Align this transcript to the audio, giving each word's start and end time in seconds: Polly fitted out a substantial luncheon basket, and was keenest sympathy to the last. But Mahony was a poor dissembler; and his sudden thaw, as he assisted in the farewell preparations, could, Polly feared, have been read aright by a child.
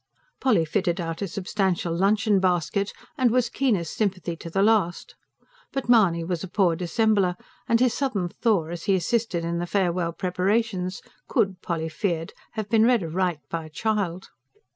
Polly 0.39 0.65
fitted 0.65 0.99
out 0.99 1.21
a 1.21 1.27
substantial 1.27 1.95
luncheon 1.95 2.39
basket, 2.39 2.91
and 3.19 3.29
was 3.29 3.49
keenest 3.49 3.95
sympathy 3.95 4.35
to 4.37 4.49
the 4.49 4.63
last. 4.63 5.13
But 5.71 5.87
Mahony 5.89 6.23
was 6.23 6.43
a 6.43 6.47
poor 6.47 6.75
dissembler; 6.75 7.35
and 7.69 7.79
his 7.79 7.93
sudden 7.93 8.27
thaw, 8.29 8.69
as 8.69 8.85
he 8.85 8.95
assisted 8.95 9.45
in 9.45 9.59
the 9.59 9.67
farewell 9.67 10.11
preparations, 10.13 11.03
could, 11.27 11.61
Polly 11.61 11.87
feared, 11.87 12.33
have 12.53 12.67
been 12.67 12.83
read 12.83 13.03
aright 13.03 13.41
by 13.47 13.65
a 13.65 13.69
child. 13.69 14.29